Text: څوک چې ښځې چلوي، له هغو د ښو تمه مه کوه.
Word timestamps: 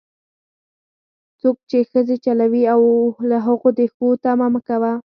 څوک 1.39 1.55
چې 1.69 1.77
ښځې 1.91 2.15
چلوي، 2.25 2.63
له 3.29 3.37
هغو 3.45 3.69
د 3.77 3.81
ښو 3.93 4.07
تمه 4.23 4.47
مه 4.53 4.61
کوه. 4.67 4.93